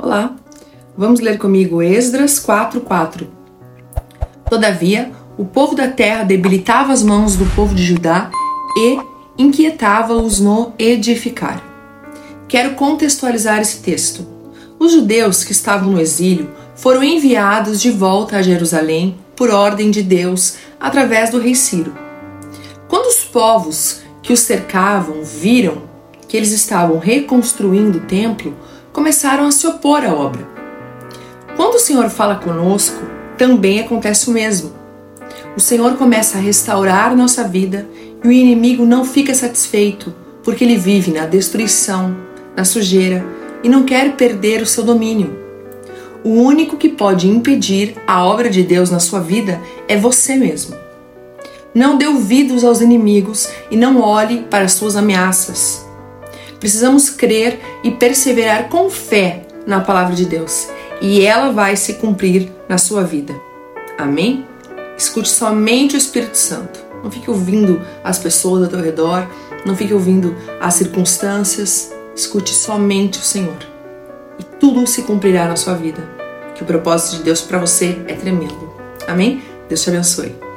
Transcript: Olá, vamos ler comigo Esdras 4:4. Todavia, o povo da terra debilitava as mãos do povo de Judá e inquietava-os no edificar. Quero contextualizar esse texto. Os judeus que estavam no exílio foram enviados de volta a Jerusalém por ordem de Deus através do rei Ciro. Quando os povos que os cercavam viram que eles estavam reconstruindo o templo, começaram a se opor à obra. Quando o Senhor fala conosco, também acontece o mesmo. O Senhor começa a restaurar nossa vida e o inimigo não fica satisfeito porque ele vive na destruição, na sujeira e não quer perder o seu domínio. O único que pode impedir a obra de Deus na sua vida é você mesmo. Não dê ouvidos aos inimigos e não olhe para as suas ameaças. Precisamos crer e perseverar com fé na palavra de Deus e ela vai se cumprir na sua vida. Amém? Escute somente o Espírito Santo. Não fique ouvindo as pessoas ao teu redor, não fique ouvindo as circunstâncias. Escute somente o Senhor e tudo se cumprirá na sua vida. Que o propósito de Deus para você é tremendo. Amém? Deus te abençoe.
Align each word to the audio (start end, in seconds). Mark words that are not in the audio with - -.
Olá, 0.00 0.36
vamos 0.96 1.18
ler 1.18 1.38
comigo 1.38 1.82
Esdras 1.82 2.38
4:4. 2.38 3.26
Todavia, 4.48 5.10
o 5.36 5.44
povo 5.44 5.74
da 5.74 5.88
terra 5.88 6.22
debilitava 6.22 6.92
as 6.92 7.02
mãos 7.02 7.34
do 7.34 7.44
povo 7.46 7.74
de 7.74 7.82
Judá 7.82 8.30
e 8.76 8.96
inquietava-os 9.36 10.38
no 10.38 10.72
edificar. 10.78 11.60
Quero 12.46 12.76
contextualizar 12.76 13.60
esse 13.60 13.80
texto. 13.80 14.24
Os 14.78 14.92
judeus 14.92 15.42
que 15.42 15.50
estavam 15.50 15.90
no 15.90 16.00
exílio 16.00 16.48
foram 16.76 17.02
enviados 17.02 17.80
de 17.80 17.90
volta 17.90 18.36
a 18.36 18.42
Jerusalém 18.42 19.18
por 19.34 19.50
ordem 19.50 19.90
de 19.90 20.04
Deus 20.04 20.58
através 20.78 21.30
do 21.30 21.40
rei 21.40 21.56
Ciro. 21.56 21.92
Quando 22.86 23.06
os 23.06 23.24
povos 23.24 24.02
que 24.22 24.32
os 24.32 24.38
cercavam 24.38 25.24
viram 25.24 25.82
que 26.28 26.36
eles 26.36 26.52
estavam 26.52 26.98
reconstruindo 26.98 27.98
o 27.98 28.02
templo, 28.02 28.54
começaram 28.98 29.46
a 29.46 29.52
se 29.52 29.64
opor 29.64 30.04
à 30.04 30.12
obra. 30.12 30.44
Quando 31.54 31.76
o 31.76 31.78
Senhor 31.78 32.10
fala 32.10 32.34
conosco, 32.34 33.00
também 33.36 33.78
acontece 33.78 34.28
o 34.28 34.32
mesmo. 34.32 34.72
O 35.56 35.60
Senhor 35.60 35.96
começa 35.96 36.36
a 36.36 36.40
restaurar 36.40 37.14
nossa 37.14 37.46
vida 37.46 37.88
e 38.24 38.26
o 38.26 38.32
inimigo 38.32 38.84
não 38.84 39.04
fica 39.04 39.32
satisfeito 39.32 40.12
porque 40.42 40.64
ele 40.64 40.76
vive 40.76 41.12
na 41.12 41.26
destruição, 41.26 42.16
na 42.56 42.64
sujeira 42.64 43.24
e 43.62 43.68
não 43.68 43.84
quer 43.84 44.16
perder 44.16 44.62
o 44.62 44.66
seu 44.66 44.82
domínio. 44.82 45.38
O 46.24 46.30
único 46.30 46.76
que 46.76 46.88
pode 46.88 47.28
impedir 47.28 47.94
a 48.04 48.24
obra 48.24 48.50
de 48.50 48.64
Deus 48.64 48.90
na 48.90 48.98
sua 48.98 49.20
vida 49.20 49.60
é 49.86 49.96
você 49.96 50.34
mesmo. 50.34 50.74
Não 51.72 51.96
dê 51.96 52.08
ouvidos 52.08 52.64
aos 52.64 52.80
inimigos 52.80 53.48
e 53.70 53.76
não 53.76 54.00
olhe 54.00 54.40
para 54.50 54.64
as 54.64 54.72
suas 54.72 54.96
ameaças. 54.96 55.87
Precisamos 56.60 57.10
crer 57.10 57.60
e 57.84 57.90
perseverar 57.90 58.68
com 58.68 58.90
fé 58.90 59.42
na 59.66 59.80
palavra 59.80 60.14
de 60.14 60.24
Deus 60.24 60.68
e 61.00 61.24
ela 61.24 61.52
vai 61.52 61.76
se 61.76 61.94
cumprir 61.94 62.50
na 62.68 62.78
sua 62.78 63.04
vida. 63.04 63.34
Amém? 63.96 64.46
Escute 64.96 65.28
somente 65.28 65.94
o 65.94 65.98
Espírito 65.98 66.36
Santo. 66.36 66.80
Não 67.02 67.10
fique 67.10 67.30
ouvindo 67.30 67.80
as 68.02 68.18
pessoas 68.18 68.64
ao 68.64 68.68
teu 68.68 68.80
redor, 68.80 69.26
não 69.64 69.76
fique 69.76 69.94
ouvindo 69.94 70.34
as 70.60 70.74
circunstâncias. 70.74 71.92
Escute 72.14 72.52
somente 72.52 73.18
o 73.18 73.22
Senhor 73.22 73.58
e 74.38 74.44
tudo 74.58 74.86
se 74.86 75.02
cumprirá 75.02 75.46
na 75.46 75.56
sua 75.56 75.74
vida. 75.74 76.02
Que 76.54 76.62
o 76.62 76.66
propósito 76.66 77.18
de 77.18 77.22
Deus 77.24 77.40
para 77.40 77.58
você 77.58 77.96
é 78.08 78.14
tremendo. 78.14 78.72
Amém? 79.06 79.42
Deus 79.68 79.82
te 79.82 79.90
abençoe. 79.90 80.47